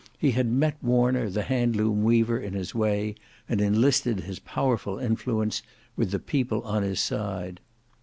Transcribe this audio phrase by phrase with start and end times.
[0.17, 3.13] He had met Warner the handloom weaver in his way,
[3.47, 5.61] and enlisted his powerful influence
[5.95, 7.59] with the people on his side.